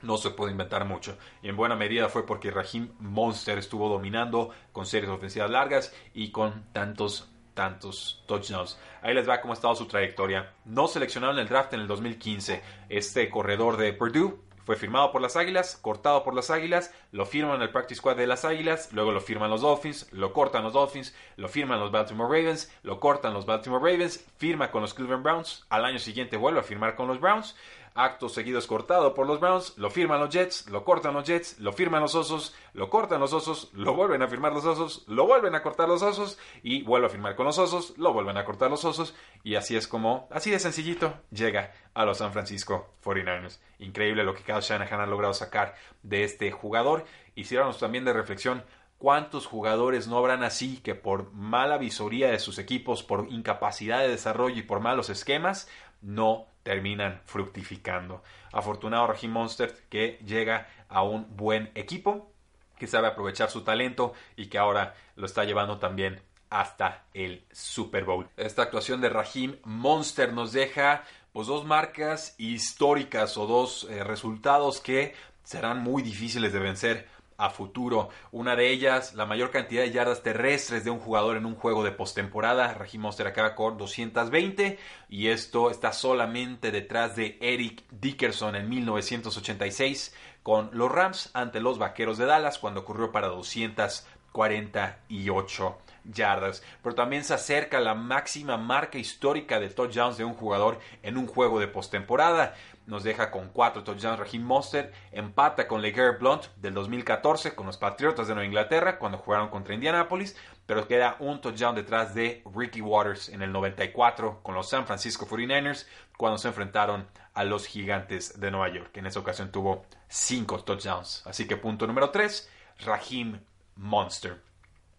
no 0.00 0.16
se 0.16 0.30
puede 0.30 0.52
inventar 0.52 0.86
mucho. 0.86 1.18
Y 1.42 1.50
en 1.50 1.56
buena 1.56 1.76
medida 1.76 2.08
fue 2.08 2.24
porque 2.24 2.50
Rahim 2.50 2.92
Monster 2.98 3.58
estuvo 3.58 3.90
dominando 3.90 4.50
con 4.72 4.86
series 4.86 5.10
ofensivas 5.10 5.50
largas 5.50 5.94
y 6.14 6.30
con 6.30 6.64
tantos 6.72 7.28
tantos 7.54 8.22
touchdowns. 8.26 8.78
Ahí 9.00 9.14
les 9.14 9.28
va 9.28 9.40
cómo 9.40 9.52
ha 9.52 9.54
estado 9.54 9.74
su 9.76 9.86
trayectoria. 9.86 10.52
No 10.64 10.88
seleccionaron 10.88 11.38
el 11.38 11.48
draft 11.48 11.72
en 11.72 11.80
el 11.80 11.86
2015. 11.86 12.62
Este 12.88 13.30
corredor 13.30 13.76
de 13.76 13.92
Purdue 13.92 14.40
fue 14.64 14.76
firmado 14.76 15.12
por 15.12 15.20
las 15.20 15.36
Águilas, 15.36 15.78
cortado 15.80 16.24
por 16.24 16.34
las 16.34 16.50
Águilas, 16.50 16.92
lo 17.12 17.26
firman 17.26 17.62
el 17.62 17.70
practice 17.70 17.98
squad 17.98 18.16
de 18.16 18.26
las 18.26 18.44
Águilas, 18.44 18.92
luego 18.92 19.12
lo 19.12 19.20
firman 19.20 19.50
los 19.50 19.60
Dolphins, 19.60 20.10
lo 20.12 20.32
cortan 20.32 20.64
los 20.64 20.72
Dolphins, 20.72 21.14
lo 21.36 21.48
firman 21.48 21.80
los 21.80 21.92
Baltimore 21.92 22.28
Ravens, 22.28 22.72
lo 22.82 22.98
cortan 22.98 23.34
los 23.34 23.46
Baltimore 23.46 23.92
Ravens, 23.92 24.24
firma 24.38 24.70
con 24.70 24.82
los 24.82 24.94
Cleveland 24.94 25.22
Browns, 25.22 25.66
al 25.68 25.84
año 25.84 25.98
siguiente 25.98 26.36
vuelve 26.36 26.60
a 26.60 26.64
firmar 26.64 26.96
con 26.96 27.08
los 27.08 27.20
Browns 27.20 27.54
actos 27.94 28.34
seguidos 28.34 28.66
cortado 28.66 29.14
por 29.14 29.26
los 29.26 29.40
Browns, 29.40 29.78
lo 29.78 29.88
firman 29.88 30.20
los 30.20 30.30
Jets, 30.30 30.68
lo 30.68 30.84
cortan 30.84 31.14
los 31.14 31.24
Jets, 31.24 31.58
lo 31.60 31.72
firman 31.72 32.02
los 32.02 32.14
Osos, 32.14 32.54
lo 32.72 32.90
cortan 32.90 33.20
los 33.20 33.32
Osos, 33.32 33.70
lo 33.72 33.94
vuelven 33.94 34.22
a 34.22 34.28
firmar 34.28 34.52
los 34.52 34.64
Osos, 34.64 35.04
lo 35.06 35.26
vuelven 35.26 35.54
a 35.54 35.62
cortar 35.62 35.88
los 35.88 36.02
Osos 36.02 36.38
y 36.62 36.82
vuelve 36.82 37.06
a 37.06 37.10
firmar 37.10 37.36
con 37.36 37.46
los 37.46 37.58
Osos, 37.58 37.96
lo 37.96 38.12
vuelven 38.12 38.36
a 38.36 38.44
cortar 38.44 38.70
los 38.70 38.84
Osos 38.84 39.14
y 39.44 39.54
así 39.54 39.76
es 39.76 39.86
como, 39.86 40.28
así 40.30 40.50
de 40.50 40.58
sencillito, 40.58 41.14
llega 41.30 41.72
a 41.94 42.04
los 42.04 42.18
San 42.18 42.32
Francisco 42.32 42.94
49ers. 43.04 43.60
Increíble 43.78 44.24
lo 44.24 44.34
que 44.34 44.42
Kyle 44.42 44.60
Shanahan 44.60 45.00
ha 45.00 45.06
logrado 45.06 45.34
sacar 45.34 45.76
de 46.02 46.24
este 46.24 46.50
jugador. 46.50 47.04
Hicieron 47.36 47.76
también 47.78 48.04
de 48.04 48.12
reflexión 48.12 48.64
¿Cuántos 48.98 49.46
jugadores 49.46 50.08
no 50.08 50.16
habrán 50.16 50.44
así 50.44 50.78
que 50.78 50.94
por 50.94 51.30
mala 51.32 51.76
visoría 51.76 52.30
de 52.30 52.38
sus 52.38 52.58
equipos, 52.58 53.02
por 53.02 53.26
incapacidad 53.30 54.00
de 54.00 54.08
desarrollo 54.08 54.56
y 54.56 54.62
por 54.62 54.80
malos 54.80 55.10
esquemas, 55.10 55.68
no 56.00 56.46
terminan 56.64 57.20
fructificando. 57.26 58.24
Afortunado 58.52 59.06
Raheem 59.06 59.30
Monster 59.30 59.84
que 59.88 60.18
llega 60.26 60.66
a 60.88 61.04
un 61.04 61.36
buen 61.36 61.70
equipo, 61.76 62.32
que 62.76 62.88
sabe 62.88 63.06
aprovechar 63.06 63.50
su 63.50 63.62
talento 63.62 64.14
y 64.34 64.46
que 64.46 64.58
ahora 64.58 64.96
lo 65.14 65.26
está 65.26 65.44
llevando 65.44 65.78
también 65.78 66.20
hasta 66.50 67.04
el 67.14 67.44
Super 67.52 68.04
Bowl. 68.04 68.28
Esta 68.36 68.62
actuación 68.62 69.00
de 69.00 69.10
Raheem 69.10 69.56
Monster 69.64 70.32
nos 70.32 70.52
deja 70.52 71.04
pues 71.32 71.46
dos 71.46 71.64
marcas 71.64 72.34
históricas 72.38 73.36
o 73.36 73.46
dos 73.46 73.84
eh, 73.90 74.02
resultados 74.02 74.80
que 74.80 75.14
serán 75.42 75.82
muy 75.82 76.02
difíciles 76.02 76.52
de 76.52 76.58
vencer 76.58 77.08
a 77.36 77.50
futuro. 77.50 78.08
Una 78.32 78.56
de 78.56 78.70
ellas, 78.70 79.12
la 79.14 79.26
mayor 79.26 79.50
cantidad 79.50 79.82
de 79.82 79.90
yardas 79.90 80.22
terrestres 80.22 80.84
de 80.84 80.90
un 80.90 80.98
jugador 80.98 81.36
en 81.36 81.44
un 81.46 81.54
juego 81.54 81.84
de 81.84 81.92
postemporada. 81.92 82.74
Raheem 82.74 83.02
Monster 83.02 83.26
acaba 83.26 83.54
con 83.54 83.76
220 83.76 84.78
y 85.08 85.28
esto 85.28 85.70
está 85.70 85.92
solamente 85.92 86.70
detrás 86.70 87.16
de 87.16 87.38
Eric 87.40 87.84
Dickerson 87.90 88.56
en 88.56 88.68
1986 88.68 90.14
con 90.42 90.68
los 90.72 90.92
Rams 90.92 91.30
ante 91.32 91.60
los 91.60 91.78
Vaqueros 91.78 92.18
de 92.18 92.26
Dallas 92.26 92.58
cuando 92.58 92.80
ocurrió 92.80 93.12
para 93.12 93.28
248 93.28 95.78
yardas, 96.04 96.62
pero 96.82 96.94
también 96.94 97.24
se 97.24 97.34
acerca 97.34 97.80
la 97.80 97.94
máxima 97.94 98.56
marca 98.56 98.98
histórica 98.98 99.58
de 99.58 99.70
touchdowns 99.70 100.18
de 100.18 100.24
un 100.24 100.34
jugador 100.34 100.78
en 101.02 101.16
un 101.16 101.26
juego 101.26 101.60
de 101.60 101.68
postemporada 101.68 102.54
nos 102.86 103.02
deja 103.02 103.30
con 103.30 103.48
cuatro 103.48 103.82
touchdowns 103.82 104.18
Raheem 104.18 104.42
Monster, 104.42 104.92
empata 105.12 105.66
con 105.66 105.80
LeGarrette 105.80 106.20
Blunt 106.20 106.44
del 106.56 106.74
2014 106.74 107.54
con 107.54 107.66
los 107.66 107.78
Patriotas 107.78 108.28
de 108.28 108.34
Nueva 108.34 108.46
Inglaterra 108.46 108.98
cuando 108.98 109.18
jugaron 109.18 109.48
contra 109.48 109.74
Indianapolis, 109.74 110.36
pero 110.66 110.86
queda 110.86 111.16
un 111.18 111.40
touchdown 111.40 111.74
detrás 111.74 112.14
de 112.14 112.42
Ricky 112.54 112.80
Waters 112.80 113.28
en 113.28 113.42
el 113.42 113.52
94 113.52 114.40
con 114.42 114.54
los 114.54 114.68
San 114.68 114.86
Francisco 114.86 115.26
49ers 115.26 115.86
cuando 116.16 116.38
se 116.38 116.48
enfrentaron 116.48 117.06
a 117.34 117.44
los 117.44 117.66
Gigantes 117.66 118.40
de 118.40 118.50
Nueva 118.50 118.68
York, 118.68 118.96
en 118.96 119.06
esa 119.06 119.20
ocasión 119.20 119.50
tuvo 119.50 119.84
cinco 120.08 120.62
touchdowns. 120.62 121.26
Así 121.26 121.46
que 121.46 121.56
punto 121.56 121.86
número 121.86 122.10
3, 122.10 122.48
Raheem 122.84 123.40
Monster. 123.76 124.40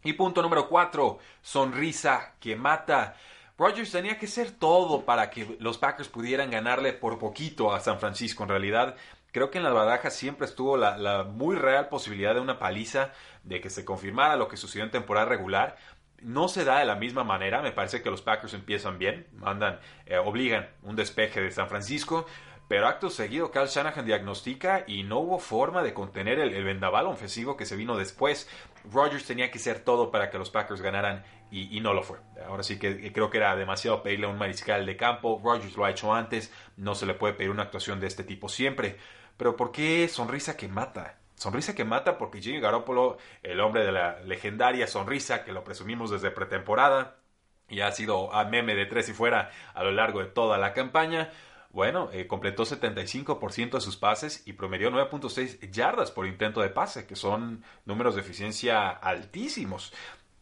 Y 0.03 0.13
punto 0.13 0.41
número 0.41 0.67
4, 0.69 1.17
sonrisa 1.41 2.33
que 2.39 2.55
mata. 2.55 3.15
Rodgers 3.57 3.91
tenía 3.91 4.19
que 4.19 4.27
ser 4.27 4.51
todo 4.51 5.05
para 5.05 5.29
que 5.29 5.55
los 5.59 5.77
Packers 5.77 6.09
pudieran 6.09 6.51
ganarle 6.51 6.91
por 6.91 7.17
poquito 7.19 7.73
a 7.73 7.79
San 7.79 7.99
Francisco. 7.99 8.43
En 8.43 8.49
realidad, 8.49 8.95
creo 9.31 9.49
que 9.49 9.59
en 9.59 9.63
las 9.63 9.73
barajas 9.73 10.13
siempre 10.13 10.45
estuvo 10.45 10.75
la, 10.75 11.23
muy 11.23 11.55
real 11.55 11.87
posibilidad 11.87 12.33
de 12.33 12.41
una 12.41 12.59
paliza, 12.59 13.11
de 13.43 13.61
que 13.61 13.69
se 13.69 13.85
confirmara 13.85 14.35
lo 14.35 14.49
que 14.49 14.57
sucedió 14.57 14.83
en 14.83 14.91
temporada 14.91 15.27
regular. 15.27 15.77
No 16.21 16.47
se 16.47 16.65
da 16.65 16.79
de 16.79 16.85
la 16.85 16.95
misma 16.95 17.23
manera, 17.23 17.61
me 17.61 17.71
parece 17.71 18.01
que 18.01 18.09
los 18.09 18.21
Packers 18.21 18.53
empiezan 18.53 18.97
bien, 18.97 19.27
mandan, 19.33 19.79
eh, 20.05 20.17
obligan 20.17 20.69
un 20.83 20.95
despeje 20.95 21.41
de 21.41 21.51
San 21.51 21.69
Francisco, 21.69 22.25
pero 22.67 22.87
acto 22.87 23.09
seguido, 23.11 23.51
Carl 23.51 23.67
Shanahan 23.67 24.05
diagnostica 24.05 24.83
y 24.87 25.03
no 25.03 25.19
hubo 25.19 25.37
forma 25.37 25.83
de 25.83 25.93
contener 25.93 26.39
el, 26.39 26.63
vendaval 26.63 27.05
ofensivo 27.05 27.55
que 27.55 27.65
se 27.65 27.75
vino 27.75 27.95
después. 27.95 28.49
Rodgers 28.91 29.25
tenía 29.25 29.51
que 29.51 29.59
ser 29.59 29.81
todo 29.81 30.09
para 30.09 30.31
que 30.31 30.39
los 30.39 30.49
Packers 30.49 30.81
ganaran 30.81 31.23
y, 31.51 31.79
no 31.79 31.93
lo 31.93 32.01
fue. 32.01 32.17
Ahora 32.47 32.63
sí 32.63 32.79
que 32.79 33.13
creo 33.13 33.29
que 33.29 33.37
era 33.37 33.55
demasiado 33.55 34.01
pedirle 34.01 34.25
a 34.25 34.29
un 34.29 34.37
mariscal 34.37 34.85
de 34.85 34.97
campo. 34.97 35.39
Rodgers 35.43 35.77
lo 35.77 35.85
ha 35.85 35.91
hecho 35.91 36.13
antes, 36.13 36.51
no 36.75 36.95
se 36.95 37.05
le 37.05 37.13
puede 37.13 37.35
pedir 37.35 37.51
una 37.51 37.63
actuación 37.63 37.99
de 37.99 38.07
este 38.07 38.23
tipo 38.23 38.49
siempre. 38.49 38.97
Pero 39.37 39.55
¿por 39.55 39.71
qué 39.71 40.07
sonrisa 40.07 40.57
que 40.57 40.67
mata? 40.67 41.19
Sonrisa 41.35 41.75
que 41.75 41.83
mata 41.83 42.17
porque 42.17 42.41
Jimmy 42.41 42.59
Garoppolo, 42.59 43.17
el 43.43 43.59
hombre 43.59 43.85
de 43.85 43.91
la 43.91 44.21
legendaria 44.21 44.87
sonrisa 44.87 45.43
que 45.43 45.51
lo 45.51 45.63
presumimos 45.63 46.09
desde 46.09 46.31
pretemporada 46.31 47.17
y 47.69 47.81
ha 47.81 47.91
sido 47.91 48.33
a 48.33 48.45
meme 48.45 48.75
de 48.75 48.85
tres 48.85 49.09
y 49.09 49.13
fuera 49.13 49.51
a 49.73 49.83
lo 49.83 49.91
largo 49.91 50.19
de 50.19 50.27
toda 50.27 50.57
la 50.57 50.73
campaña, 50.73 51.31
bueno, 51.75 52.09
eh, 52.13 52.25
completó 52.25 52.63
75% 52.63 53.71
de 53.71 53.81
sus 53.81 53.97
pases 53.97 54.43
y 54.45 54.53
promedió 54.53 54.89
9.6 54.91 55.69
yardas 55.71 56.09
por 56.09 56.25
intento 56.25 56.61
de 56.61 56.69
pase, 56.69 57.05
que 57.05 57.17
son 57.17 57.65
números 57.83 58.15
de 58.15 58.21
eficiencia 58.21 58.91
altísimos. 58.91 59.91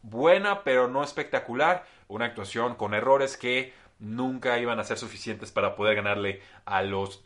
buena 0.03 0.63
pero 0.63 0.87
no 0.87 1.03
espectacular. 1.03 1.85
Una 2.07 2.25
actuación 2.25 2.75
con 2.75 2.93
errores 2.93 3.35
que 3.35 3.73
nunca 3.97 4.59
iban 4.59 4.79
a 4.79 4.83
ser 4.83 4.99
suficientes 4.99 5.51
para 5.51 5.75
poder 5.75 5.95
ganarle 5.95 6.41
a 6.65 6.83
los 6.83 7.25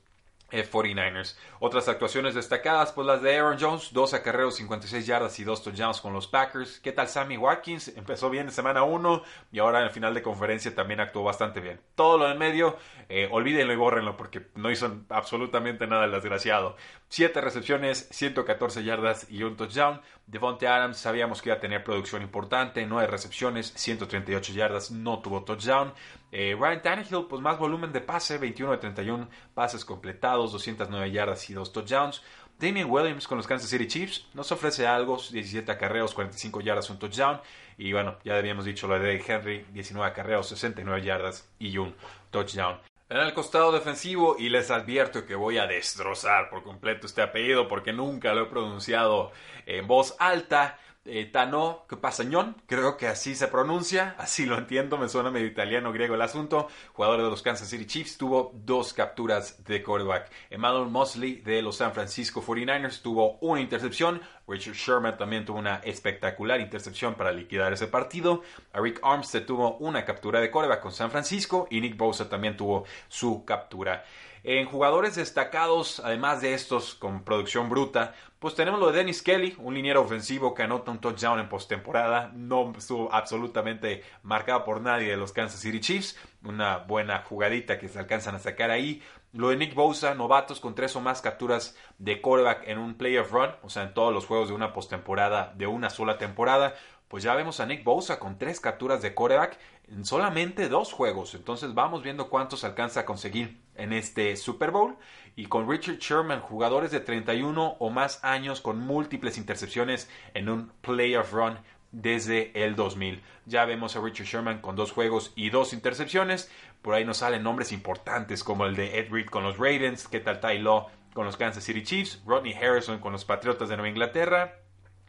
49ers. 0.51 1.35
Otras 1.59 1.87
actuaciones 1.87 2.35
destacadas, 2.35 2.91
pues 2.91 3.05
las 3.07 3.21
de 3.21 3.37
Aaron 3.37 3.57
Jones, 3.59 3.89
dos 3.91 4.13
acarreos, 4.13 4.55
56 4.55 5.05
yardas 5.05 5.39
y 5.39 5.43
dos 5.43 5.63
touchdowns 5.63 6.01
con 6.01 6.13
los 6.13 6.27
Packers. 6.27 6.79
¿Qué 6.79 6.91
tal 6.91 7.07
Sammy 7.07 7.37
Watkins? 7.37 7.87
Empezó 7.95 8.29
bien 8.29 8.47
en 8.47 8.51
semana 8.51 8.83
1 8.83 9.23
y 9.51 9.59
ahora 9.59 9.79
en 9.79 9.85
el 9.85 9.91
final 9.91 10.13
de 10.13 10.21
conferencia 10.21 10.73
también 10.73 10.99
actuó 10.99 11.23
bastante 11.23 11.59
bien. 11.59 11.79
Todo 11.95 12.17
lo 12.17 12.31
en 12.31 12.37
medio, 12.37 12.77
eh, 13.09 13.27
olvídenlo 13.31 13.73
y 13.73 13.77
bórrenlo 13.77 14.17
porque 14.17 14.47
no 14.55 14.71
hizo 14.71 15.01
absolutamente 15.09 15.87
nada 15.87 16.05
el 16.05 16.11
desgraciado. 16.11 16.75
7 17.09 17.41
recepciones, 17.41 18.07
114 18.11 18.83
yardas 18.83 19.27
y 19.29 19.43
un 19.43 19.57
touchdown. 19.57 20.01
Devonte 20.27 20.67
Adams 20.67 20.97
sabíamos 20.97 21.41
que 21.41 21.49
iba 21.49 21.57
a 21.57 21.59
tener 21.59 21.83
producción 21.83 22.21
importante, 22.21 22.85
9 22.85 23.07
recepciones, 23.07 23.73
138 23.75 24.53
yardas, 24.53 24.91
no 24.91 25.19
tuvo 25.19 25.43
touchdown. 25.43 25.93
Eh, 26.31 26.55
Ryan 26.59 26.81
Tannehill, 26.81 27.25
pues 27.27 27.41
más 27.41 27.57
volumen 27.57 27.91
de 27.91 28.01
pase, 28.01 28.37
21 28.37 28.73
de 28.73 28.77
31 28.77 29.29
pases 29.53 29.83
completados, 29.83 30.51
209 30.51 31.11
yardas 31.11 31.49
y 31.49 31.53
2 31.53 31.71
touchdowns. 31.71 32.21
Damien 32.59 32.89
Williams 32.89 33.27
con 33.27 33.37
los 33.37 33.47
Kansas 33.47 33.69
City 33.69 33.87
Chiefs 33.87 34.27
nos 34.33 34.51
ofrece 34.51 34.85
algo, 34.85 35.15
17 35.17 35.71
acarreos, 35.71 36.13
45 36.13 36.59
yardas, 36.59 36.89
un 36.89 36.99
touchdown. 36.99 37.39
Y 37.77 37.93
bueno, 37.93 38.17
ya 38.25 38.35
habíamos 38.35 38.65
dicho 38.65 38.87
lo 38.87 38.99
de 38.99 39.23
Henry, 39.25 39.65
19 39.71 40.09
acarreos, 40.09 40.49
69 40.49 41.01
yardas 41.01 41.49
y 41.57 41.77
un 41.77 41.95
touchdown. 42.31 42.79
En 43.07 43.17
el 43.17 43.33
costado 43.33 43.71
defensivo, 43.71 44.35
y 44.37 44.49
les 44.49 44.69
advierto 44.69 45.25
que 45.25 45.33
voy 45.33 45.57
a 45.57 45.65
destrozar 45.65 46.49
por 46.49 46.61
completo 46.61 47.07
este 47.07 47.23
apellido 47.23 47.67
porque 47.67 47.91
nunca 47.91 48.35
lo 48.35 48.43
he 48.43 48.45
pronunciado 48.45 49.31
en 49.65 49.87
voz 49.87 50.15
alta 50.19 50.77
eh, 51.05 51.25
Tano 51.25 51.85
Pasañón, 52.01 52.55
creo 52.65 52.97
que 52.97 53.07
así 53.07 53.35
se 53.35 53.47
pronuncia, 53.47 54.15
así 54.17 54.45
lo 54.45 54.57
entiendo, 54.57 54.97
me 54.97 55.09
suena 55.09 55.31
medio 55.31 55.47
italiano 55.47 55.91
griego 55.91 56.15
el 56.15 56.21
asunto, 56.21 56.67
jugador 56.93 57.23
de 57.23 57.29
los 57.29 57.41
Kansas 57.41 57.69
City 57.69 57.85
Chiefs, 57.85 58.17
tuvo 58.17 58.51
dos 58.53 58.93
capturas 58.93 59.63
de 59.63 59.81
quarterback. 59.81 60.29
Emmanuel 60.49 60.89
Mosley 60.89 61.35
de 61.37 61.61
los 61.61 61.77
San 61.77 61.93
Francisco 61.93 62.43
49ers 62.43 63.01
tuvo 63.01 63.37
una 63.41 63.61
intercepción, 63.61 64.21
Richard 64.47 64.75
Sherman 64.75 65.17
también 65.17 65.45
tuvo 65.45 65.59
una 65.59 65.77
espectacular 65.77 66.59
intercepción 66.59 67.15
para 67.15 67.31
liquidar 67.31 67.73
ese 67.73 67.87
partido, 67.87 68.43
Rick 68.73 68.99
Armstead 69.03 69.45
tuvo 69.45 69.77
una 69.77 70.05
captura 70.05 70.39
de 70.39 70.51
quarterback 70.51 70.81
con 70.81 70.91
San 70.91 71.11
Francisco 71.11 71.67
y 71.69 71.81
Nick 71.81 71.97
Bosa 71.97 72.29
también 72.29 72.57
tuvo 72.57 72.85
su 73.07 73.45
captura. 73.45 74.03
En 74.43 74.65
jugadores 74.65 75.15
destacados, 75.15 75.99
además 76.03 76.41
de 76.41 76.53
estos 76.53 76.95
con 76.95 77.23
producción 77.23 77.69
bruta, 77.69 78.13
pues 78.39 78.55
tenemos 78.55 78.79
lo 78.79 78.89
de 78.89 78.99
Dennis 78.99 79.21
Kelly, 79.21 79.55
un 79.59 79.73
liniero 79.73 80.01
ofensivo 80.01 80.53
que 80.53 80.63
anota 80.63 80.91
un 80.91 80.99
touchdown 80.99 81.39
en 81.39 81.49
postemporada. 81.49 82.31
No 82.33 82.71
estuvo 82.77 83.13
absolutamente 83.13 84.03
marcado 84.23 84.63
por 84.63 84.79
nadie 84.79 85.09
de 85.09 85.17
los 85.17 85.33
Kansas 85.33 85.59
City 85.59 85.81
Chiefs. 85.81 86.17
Una 86.43 86.77
buena 86.77 87.23
jugadita 87.23 87.77
que 87.77 87.89
se 87.89 87.99
alcanzan 87.99 88.35
a 88.35 88.39
sacar 88.39 88.71
ahí. 88.71 89.03
Lo 89.33 89.49
de 89.49 89.57
Nick 89.57 89.75
Bosa, 89.75 90.15
novatos 90.15 90.61
con 90.61 90.73
tres 90.73 90.95
o 90.95 91.01
más 91.01 91.21
capturas 91.21 91.77
de 91.97 92.21
quarterback 92.21 92.67
en 92.67 92.79
un 92.79 92.95
playoff 92.95 93.31
run, 93.31 93.51
o 93.61 93.69
sea, 93.69 93.83
en 93.83 93.93
todos 93.93 94.13
los 94.13 94.25
juegos 94.25 94.47
de 94.47 94.55
una 94.55 94.73
postemporada 94.73 95.53
de 95.55 95.67
una 95.67 95.89
sola 95.89 96.17
temporada 96.17 96.75
pues 97.09 97.23
ya 97.23 97.33
vemos 97.33 97.59
a 97.59 97.65
Nick 97.65 97.83
Bosa 97.83 98.19
con 98.19 98.37
tres 98.37 98.59
capturas 98.59 99.01
de 99.01 99.15
coreback 99.15 99.57
en 99.87 100.05
solamente 100.05 100.69
dos 100.69 100.93
juegos. 100.93 101.33
Entonces 101.33 101.73
vamos 101.73 102.03
viendo 102.03 102.29
cuántos 102.29 102.63
alcanza 102.63 103.01
a 103.01 103.05
conseguir 103.05 103.59
en 103.79 103.93
este 103.93 104.35
Super 104.35 104.71
Bowl. 104.71 104.97
Y 105.35 105.45
con 105.45 105.69
Richard 105.69 105.97
Sherman, 105.97 106.41
jugadores 106.41 106.91
de 106.91 106.99
31 106.99 107.77
o 107.79 107.89
más 107.89 108.23
años 108.23 108.61
con 108.61 108.79
múltiples 108.79 109.37
intercepciones 109.37 110.09
en 110.33 110.49
un 110.49 110.71
playoff 110.81 111.31
run 111.31 111.57
desde 111.91 112.51
el 112.63 112.75
2000. 112.75 113.21
Ya 113.45 113.65
vemos 113.65 113.95
a 113.95 114.01
Richard 114.01 114.27
Sherman 114.27 114.61
con 114.61 114.75
dos 114.75 114.91
juegos 114.91 115.31
y 115.35 115.49
dos 115.49 115.73
intercepciones. 115.73 116.51
Por 116.81 116.93
ahí 116.93 117.05
nos 117.05 117.17
salen 117.17 117.43
nombres 117.43 117.71
importantes 117.71 118.43
como 118.43 118.65
el 118.65 118.75
de 118.75 118.99
Ed 118.99 119.11
Reed 119.11 119.27
con 119.27 119.43
los 119.43 119.57
Ravens, 119.57 120.07
¿qué 120.07 120.19
tal 120.19 120.39
Ty 120.39 120.59
Law 120.59 120.87
con 121.13 121.25
los 121.25 121.37
Kansas 121.37 121.63
City 121.63 121.83
Chiefs? 121.83 122.21
Rodney 122.25 122.53
Harrison 122.53 122.99
con 122.99 123.13
los 123.13 123.25
Patriotas 123.25 123.69
de 123.69 123.77
Nueva 123.77 123.89
Inglaterra 123.89 124.55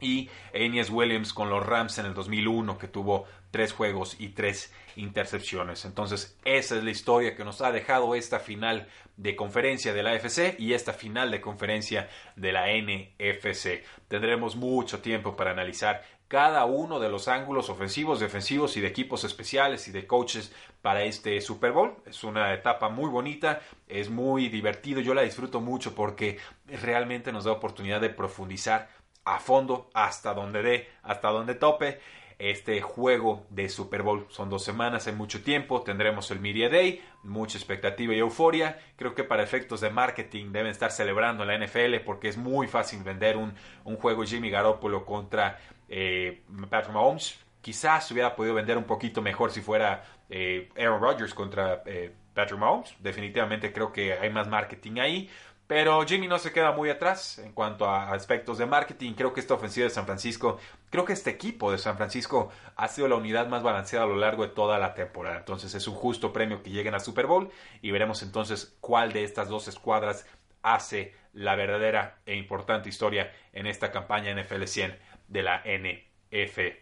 y 0.00 0.28
Aeneas 0.54 0.90
Williams 0.90 1.32
con 1.32 1.50
los 1.50 1.64
Rams 1.64 1.98
en 1.98 2.06
el 2.06 2.14
2001 2.14 2.78
que 2.78 2.88
tuvo 2.88 3.26
tres 3.50 3.72
juegos 3.72 4.16
y 4.18 4.28
tres 4.28 4.72
intercepciones. 4.96 5.84
Entonces 5.84 6.36
esa 6.44 6.76
es 6.76 6.84
la 6.84 6.90
historia 6.90 7.34
que 7.36 7.44
nos 7.44 7.60
ha 7.60 7.72
dejado 7.72 8.14
esta 8.14 8.38
final 8.38 8.88
de 9.16 9.36
conferencia 9.36 9.92
de 9.92 10.02
la 10.02 10.12
AFC 10.12 10.58
y 10.58 10.72
esta 10.72 10.92
final 10.92 11.30
de 11.30 11.40
conferencia 11.40 12.08
de 12.36 12.52
la 12.52 12.66
NFC. 12.68 13.82
Tendremos 14.08 14.56
mucho 14.56 15.00
tiempo 15.00 15.36
para 15.36 15.50
analizar 15.50 16.02
cada 16.30 16.64
uno 16.64 17.00
de 17.00 17.08
los 17.08 17.26
ángulos 17.26 17.70
ofensivos, 17.70 18.20
defensivos 18.20 18.76
y 18.76 18.80
de 18.80 18.86
equipos 18.86 19.24
especiales 19.24 19.88
y 19.88 19.90
de 19.90 20.06
coaches 20.06 20.54
para 20.80 21.02
este 21.02 21.40
Super 21.40 21.72
Bowl. 21.72 21.96
Es 22.06 22.22
una 22.22 22.54
etapa 22.54 22.88
muy 22.88 23.10
bonita, 23.10 23.60
es 23.88 24.10
muy 24.10 24.48
divertido, 24.48 25.00
yo 25.00 25.12
la 25.12 25.22
disfruto 25.22 25.60
mucho 25.60 25.92
porque 25.92 26.38
realmente 26.68 27.32
nos 27.32 27.44
da 27.44 27.50
oportunidad 27.50 28.00
de 28.00 28.10
profundizar 28.10 28.88
a 29.24 29.38
fondo 29.38 29.90
hasta 29.94 30.34
donde 30.34 30.62
dé, 30.62 30.88
hasta 31.02 31.28
donde 31.28 31.54
tope 31.54 32.00
este 32.40 32.80
juego 32.80 33.46
de 33.50 33.68
Super 33.68 34.02
Bowl. 34.02 34.26
Son 34.30 34.48
dos 34.48 34.64
semanas, 34.64 35.06
hay 35.06 35.12
mucho 35.12 35.42
tiempo, 35.42 35.82
tendremos 35.82 36.30
el 36.30 36.40
Media 36.40 36.70
Day, 36.70 37.02
mucha 37.22 37.58
expectativa 37.58 38.14
y 38.14 38.18
euforia. 38.18 38.80
Creo 38.96 39.14
que 39.14 39.24
para 39.24 39.42
efectos 39.42 39.82
de 39.82 39.90
marketing 39.90 40.50
deben 40.50 40.70
estar 40.70 40.90
celebrando 40.90 41.44
la 41.44 41.58
NFL 41.58 41.96
porque 42.04 42.28
es 42.28 42.38
muy 42.38 42.66
fácil 42.66 43.02
vender 43.02 43.36
un, 43.36 43.54
juego 43.96 44.24
Jimmy 44.24 44.48
Garoppolo 44.48 45.04
contra 45.04 45.58
eh, 45.88 46.42
Patrick 46.70 46.94
Mahomes. 46.94 47.38
Quizás 47.60 48.10
hubiera 48.10 48.34
podido 48.34 48.54
vender 48.54 48.78
un 48.78 48.84
poquito 48.84 49.20
mejor 49.20 49.50
si 49.50 49.60
fuera 49.60 50.02
eh, 50.30 50.70
Aaron 50.78 51.02
Rodgers 51.02 51.34
contra 51.34 51.82
eh, 51.84 52.10
Patrick 52.32 52.58
Mahomes. 52.58 52.94
Definitivamente 53.00 53.70
creo 53.70 53.92
que 53.92 54.14
hay 54.14 54.30
más 54.30 54.48
marketing 54.48 54.98
ahí. 54.98 55.28
Pero 55.70 56.04
Jimmy 56.04 56.26
no 56.26 56.40
se 56.40 56.50
queda 56.50 56.72
muy 56.72 56.90
atrás 56.90 57.38
en 57.38 57.52
cuanto 57.52 57.88
a 57.88 58.10
aspectos 58.10 58.58
de 58.58 58.66
marketing. 58.66 59.12
Creo 59.12 59.32
que 59.32 59.38
esta 59.38 59.54
ofensiva 59.54 59.84
de 59.84 59.90
San 59.90 60.04
Francisco, 60.04 60.58
creo 60.90 61.04
que 61.04 61.12
este 61.12 61.30
equipo 61.30 61.70
de 61.70 61.78
San 61.78 61.96
Francisco 61.96 62.50
ha 62.74 62.88
sido 62.88 63.06
la 63.06 63.14
unidad 63.14 63.46
más 63.46 63.62
balanceada 63.62 64.04
a 64.04 64.08
lo 64.08 64.16
largo 64.16 64.42
de 64.42 64.52
toda 64.52 64.80
la 64.80 64.94
temporada. 64.94 65.38
Entonces 65.38 65.72
es 65.76 65.86
un 65.86 65.94
justo 65.94 66.32
premio 66.32 66.64
que 66.64 66.70
lleguen 66.70 66.96
a 66.96 66.98
Super 66.98 67.26
Bowl 67.28 67.52
y 67.82 67.92
veremos 67.92 68.24
entonces 68.24 68.76
cuál 68.80 69.12
de 69.12 69.22
estas 69.22 69.48
dos 69.48 69.68
escuadras 69.68 70.26
hace 70.62 71.14
la 71.32 71.54
verdadera 71.54 72.18
e 72.26 72.34
importante 72.34 72.88
historia 72.88 73.32
en 73.52 73.68
esta 73.68 73.92
campaña 73.92 74.34
NFL 74.34 74.64
100 74.64 74.98
de 75.28 75.42
la 75.44 75.62
NFL. 75.64 76.80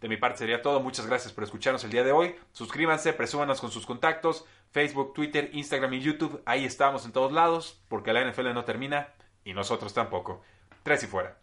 De 0.00 0.08
mi 0.08 0.16
parte 0.16 0.38
sería 0.38 0.60
todo. 0.60 0.80
Muchas 0.80 1.06
gracias 1.06 1.32
por 1.32 1.44
escucharnos 1.44 1.84
el 1.84 1.92
día 1.92 2.02
de 2.02 2.10
hoy. 2.10 2.34
Suscríbanse, 2.50 3.12
presúmanos 3.12 3.60
con 3.60 3.70
sus 3.70 3.86
contactos. 3.86 4.44
Facebook, 4.70 5.14
Twitter, 5.14 5.50
Instagram 5.52 5.94
y 5.94 6.00
YouTube. 6.00 6.42
Ahí 6.44 6.64
estamos 6.64 7.04
en 7.04 7.12
todos 7.12 7.32
lados 7.32 7.82
porque 7.88 8.12
la 8.12 8.24
NFL 8.28 8.52
no 8.54 8.64
termina 8.64 9.14
y 9.44 9.54
nosotros 9.54 9.94
tampoco. 9.94 10.42
Tres 10.82 11.02
y 11.04 11.06
fuera. 11.06 11.38